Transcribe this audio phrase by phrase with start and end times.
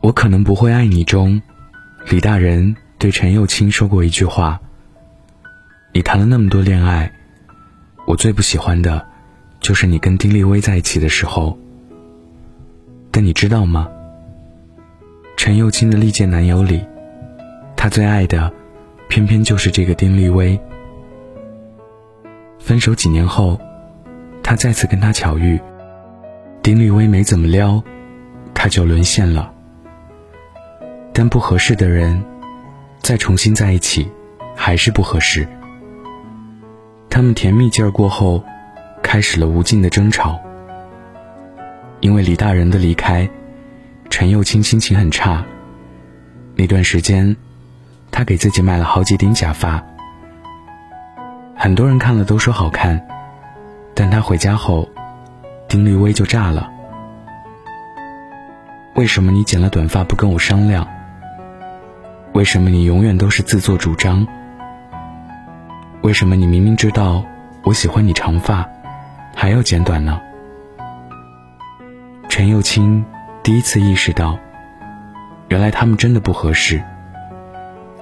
[0.00, 1.42] 我可能不会爱你中，
[2.08, 4.60] 李大人对陈幼卿说过一句话
[5.92, 7.12] ：“你谈了那么多恋爱，
[8.06, 9.04] 我最不喜欢的，
[9.60, 11.58] 就是你跟丁立威在一起的时候。
[13.10, 13.88] 但你知道吗？
[15.36, 16.86] 陈幼卿的历届男友里，
[17.76, 18.52] 她最爱的，
[19.08, 20.58] 偏偏就是这个丁立威。
[22.60, 23.60] 分手几年后，
[24.44, 25.60] 她再次跟他巧遇，
[26.62, 27.82] 丁立威没怎么撩，
[28.54, 29.52] 她就沦陷了。”
[31.12, 32.22] 但不合适的人，
[33.00, 34.10] 再重新在一起，
[34.54, 35.46] 还是不合适。
[37.10, 38.44] 他们甜蜜劲儿过后，
[39.02, 40.38] 开始了无尽的争吵。
[42.00, 43.28] 因为李大人的离开，
[44.08, 45.44] 陈幼卿心情很差。
[46.54, 47.36] 那段时间，
[48.10, 49.84] 他给自己买了好几顶假发，
[51.56, 53.04] 很多人看了都说好看，
[53.94, 54.88] 但他回家后，
[55.68, 56.70] 丁立威就炸了。
[58.94, 60.86] 为什么你剪了短发不跟我商量？
[62.34, 64.26] 为什么你永远都是自作主张？
[66.02, 67.24] 为什么你明明知道
[67.64, 68.66] 我喜欢你长发，
[69.34, 70.20] 还要剪短呢？
[72.28, 73.04] 陈幼卿
[73.42, 74.38] 第一次意识到，
[75.48, 76.82] 原来他们真的不合适。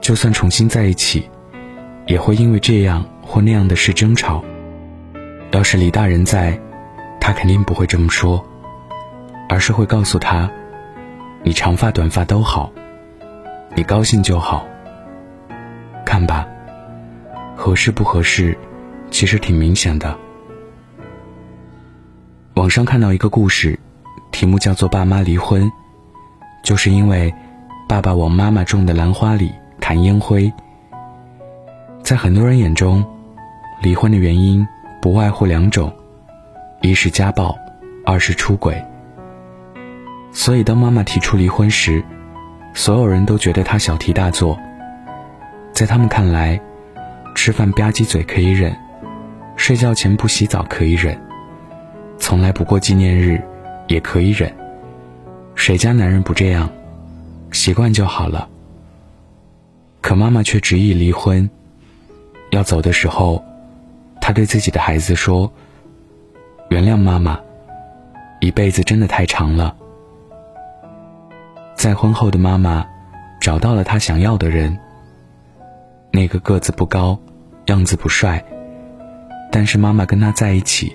[0.00, 1.30] 就算重新在一起，
[2.06, 4.44] 也会因为这样或那样的事争吵。
[5.52, 6.58] 要是李大人在，
[7.20, 8.44] 他肯定不会这么说，
[9.48, 10.50] 而是会告诉他
[11.42, 12.70] ：“你长发短发都好。”
[13.78, 14.66] 你高兴就好。
[16.04, 16.44] 看吧，
[17.54, 18.58] 合适不合适，
[19.08, 20.18] 其实挺明显的。
[22.54, 23.78] 网上看到一个故事，
[24.32, 25.70] 题目叫做“爸妈离婚”，
[26.64, 27.32] 就是因为
[27.88, 30.52] 爸爸往妈妈种的兰花里弹烟灰。
[32.02, 33.06] 在很多人眼中，
[33.80, 34.66] 离婚的原因
[35.00, 35.94] 不外乎两种：
[36.82, 37.56] 一是家暴，
[38.04, 38.84] 二是出轨。
[40.32, 42.04] 所以，当妈妈提出离婚时，
[42.74, 44.58] 所有人都觉得他小题大做，
[45.72, 46.60] 在他们看来，
[47.34, 48.76] 吃饭吧唧嘴可以忍，
[49.56, 51.20] 睡觉前不洗澡可以忍，
[52.18, 53.42] 从来不过纪念日
[53.88, 54.54] 也可以忍。
[55.54, 56.70] 谁家男人不这样？
[57.50, 58.48] 习惯就好了。
[60.00, 61.48] 可妈妈却执意离婚。
[62.50, 63.44] 要走的时候，
[64.20, 65.52] 她对自己的孩子说
[66.70, 67.40] ：“原谅妈妈，
[68.40, 69.74] 一辈子真的太长了。”
[71.88, 72.86] 再婚后的妈妈，
[73.40, 74.78] 找到了她想要的人。
[76.10, 77.18] 那个个子不高，
[77.64, 78.44] 样子不帅，
[79.50, 80.94] 但是妈妈跟他在一起，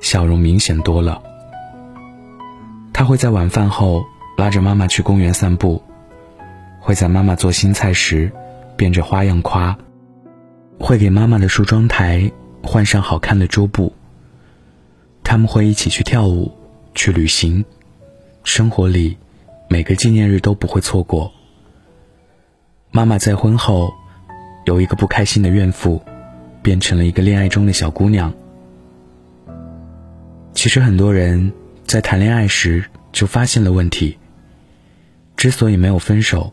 [0.00, 1.22] 笑容明显多了。
[2.92, 4.04] 他会在晚饭后
[4.36, 5.80] 拉着妈妈去公园散步，
[6.80, 8.28] 会在妈妈做新菜时
[8.76, 9.78] 变着花样夸，
[10.76, 12.28] 会给妈妈的梳妆台
[12.64, 13.92] 换上好看的桌布。
[15.22, 16.50] 他们会一起去跳舞，
[16.96, 17.64] 去旅行，
[18.42, 19.18] 生活里。
[19.72, 21.32] 每个纪念日都不会错过。
[22.90, 23.94] 妈妈再婚后，
[24.66, 26.02] 由一个不开心的怨妇，
[26.62, 28.34] 变成了一个恋爱中的小姑娘。
[30.52, 31.54] 其实很多人
[31.86, 34.18] 在谈恋爱时就发现了问题。
[35.38, 36.52] 之所以没有分手，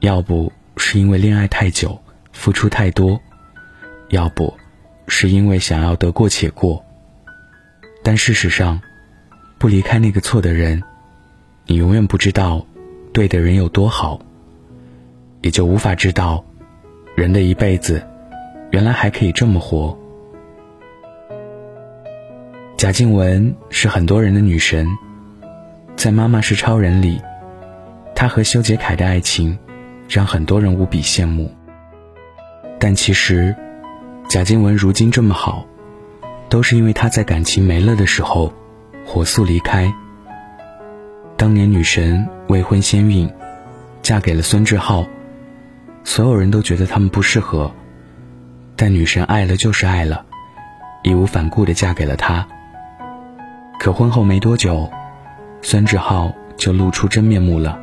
[0.00, 2.02] 要不是因为恋爱太久，
[2.32, 3.20] 付出太多，
[4.08, 4.52] 要不
[5.06, 6.84] 是因为想要得过且过。
[8.02, 8.82] 但事实上，
[9.56, 10.82] 不离开那个错的人。
[11.66, 12.66] 你永远不知道，
[13.12, 14.20] 对的人有多好，
[15.40, 16.44] 也就无法知道，
[17.14, 18.06] 人的一辈子，
[18.70, 19.96] 原来还可以这么活。
[22.76, 24.86] 贾静雯是很多人的女神，
[25.96, 27.18] 在《妈妈是超人》里，
[28.14, 29.58] 她和修杰楷的爱情，
[30.06, 31.50] 让很多人无比羡慕。
[32.78, 33.56] 但其实，
[34.28, 35.64] 贾静雯如今这么好，
[36.50, 38.52] 都是因为她在感情没了的时候，
[39.06, 39.90] 火速离开。
[41.36, 43.28] 当年女神未婚先孕，
[44.02, 45.04] 嫁给了孙志浩，
[46.04, 47.72] 所有人都觉得他们不适合，
[48.76, 50.24] 但女神爱了就是爱了，
[51.02, 52.46] 义无反顾地嫁给了他。
[53.80, 54.88] 可婚后没多久，
[55.60, 57.78] 孙志浩就露出真面目了，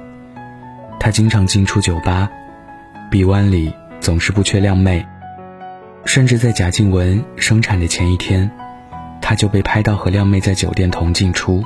[0.98, 2.30] 他经常进出酒吧，
[3.12, 5.06] 臂弯里总是不缺靓妹，
[6.06, 8.50] 甚至在贾静雯生产的前一天，
[9.22, 11.62] 他就被拍到和靓妹在酒店同进出。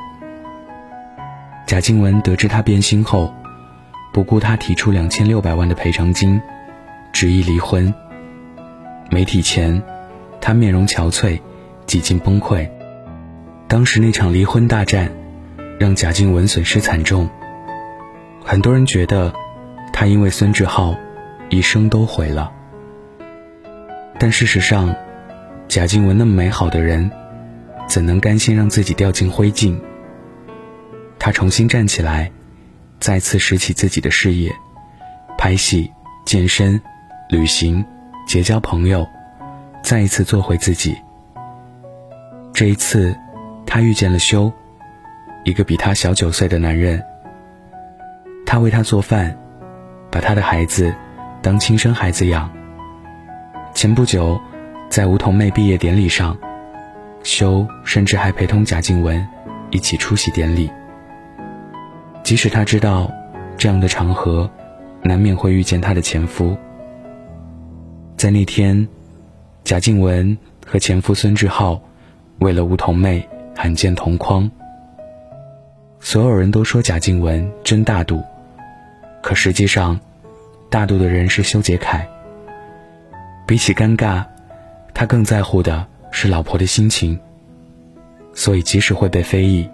[1.65, 3.33] 贾静雯得知他变心后，
[4.13, 6.39] 不顾他提出两千六百万的赔偿金，
[7.11, 7.91] 执意离婚。
[9.09, 9.81] 媒体前，
[10.39, 11.39] 他面容憔悴，
[11.87, 12.69] 几近崩溃。
[13.67, 15.11] 当时那场离婚大战，
[15.79, 17.27] 让贾静雯损失惨重。
[18.43, 19.33] 很多人觉得，
[19.91, 20.95] 他因为孙志浩，
[21.49, 22.51] 一生都毁了。
[24.19, 24.95] 但事实上，
[25.67, 27.09] 贾静雯那么美好的人，
[27.87, 29.75] 怎能甘心让自己掉进灰烬？
[31.25, 32.31] 他重新站起来，
[32.99, 34.55] 再次拾起自己的事业，
[35.39, 35.91] 拍戏、
[36.23, 36.79] 健身、
[37.29, 37.83] 旅行、
[38.27, 39.03] 结交朋友，
[39.81, 40.95] 再一次做回自己。
[42.53, 43.17] 这一次，
[43.65, 44.53] 他遇见了修，
[45.43, 47.03] 一个比他小九岁的男人。
[48.45, 49.35] 他为他做饭，
[50.11, 50.93] 把他的孩子
[51.41, 52.47] 当亲生孩子养。
[53.73, 54.39] 前不久，
[54.91, 56.37] 在梧桐妹毕业典礼上，
[57.23, 59.27] 修甚至还陪同贾静雯
[59.71, 60.69] 一起出席典礼。
[62.25, 63.11] 即使他知道
[63.55, 64.49] 这样的场合
[65.03, 66.57] 难免会遇见他的前夫，
[68.17, 68.87] 在那天，
[69.63, 70.35] 贾静雯
[70.65, 71.79] 和前夫孙志浩
[72.39, 74.49] 为了梧桐妹罕见同框。
[75.99, 78.23] 所有人都说贾静雯真大度。
[79.21, 79.99] 可实际上，
[80.67, 82.07] 大度的人是修杰楷。
[83.45, 84.25] 比起尴尬，
[84.95, 87.19] 他更在乎的是老婆的心情。
[88.33, 89.69] 所以，即使会被非议，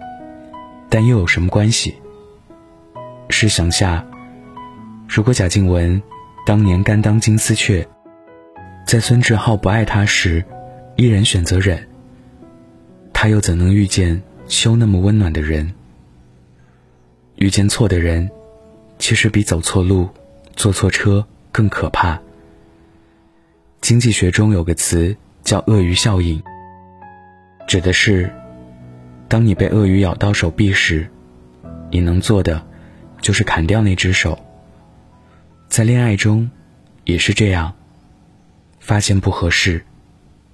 [0.90, 1.94] 但又有什么关系？
[3.42, 4.06] 试想下，
[5.08, 6.00] 如果贾静雯
[6.46, 7.84] 当年甘当金丝雀，
[8.86, 10.44] 在孙志浩不爱她时，
[10.94, 11.88] 依然选择忍，
[13.12, 15.74] 她又怎能遇见修那么温暖的人？
[17.34, 18.30] 遇见错的人。
[18.96, 20.08] 其实比走错路、
[20.54, 22.20] 坐错车更可怕。
[23.80, 26.40] 经济学中有个词叫“鳄鱼效应”，
[27.66, 28.32] 指的是，
[29.26, 31.08] 当你被鳄鱼咬到手臂时，
[31.90, 32.64] 你能做的
[33.22, 34.38] 就是砍掉那只手。
[35.68, 36.50] 在恋爱中，
[37.04, 37.74] 也是这样。
[38.80, 39.86] 发现不合适，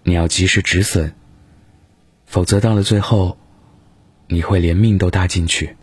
[0.03, 1.13] 你要及时止损，
[2.27, 3.39] 否则到了最后，
[4.27, 5.75] 你会连命都搭进去。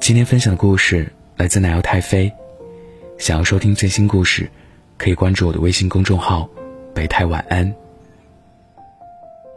[0.00, 2.32] 今天分享的故事来自奶油太妃。
[3.16, 4.50] 想要收听最新故事，
[4.98, 6.48] 可以关注我的微信公众号
[6.92, 7.72] “北太晚安”。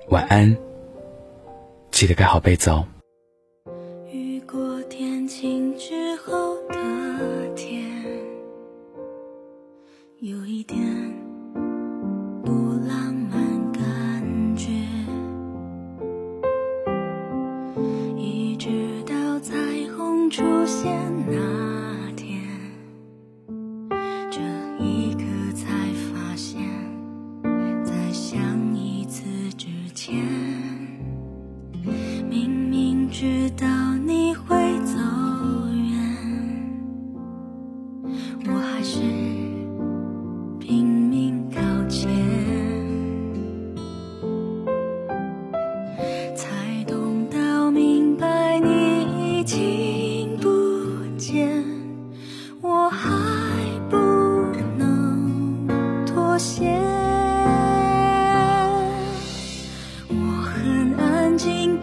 [0.10, 0.56] 晚安，
[1.90, 2.86] 记得盖好被子哦。
[10.64, 10.80] 一点
[12.42, 12.52] 不
[12.88, 14.72] 浪漫感觉，
[18.16, 18.70] 一直
[19.06, 19.54] 到彩
[19.98, 20.90] 虹出现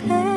[0.09, 0.30] 安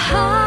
[0.00, 0.39] 好。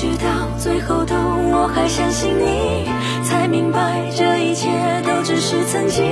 [0.00, 1.14] 直到最后头，
[1.52, 2.88] 我还相信你，
[3.22, 4.70] 才明白这一切
[5.04, 6.02] 都只是曾经。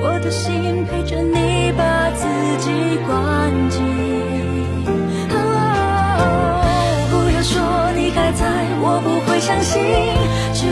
[0.00, 2.28] 我的心陪着你，把自
[2.62, 2.70] 己
[3.08, 3.82] 关紧。
[7.10, 7.60] 不要说
[7.96, 8.46] 你还在，
[8.80, 9.82] 我不会相信，
[10.54, 10.70] 只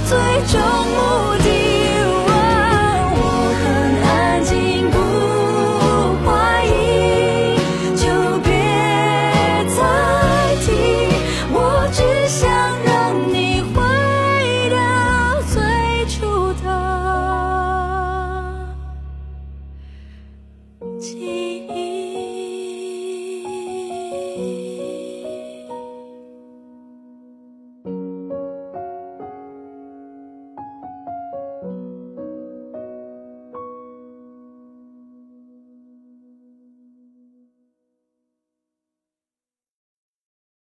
[0.00, 0.96] 最终目
[1.42, 1.46] 的
[2.14, 3.20] 我
[3.60, 3.64] 很
[4.04, 4.08] 安
[4.44, 4.96] 静不
[6.24, 6.28] 怀
[6.64, 6.68] 疑
[7.96, 8.02] 就
[8.44, 8.46] 别
[9.74, 9.78] 再
[10.62, 10.66] 提
[11.52, 11.56] 我
[11.92, 12.48] 只想
[12.84, 12.88] 让
[13.28, 13.76] 你回
[14.70, 14.76] 到
[15.52, 15.56] 最
[16.06, 16.16] 初
[16.62, 16.66] 的
[21.00, 21.08] 记
[21.66, 21.77] 忆。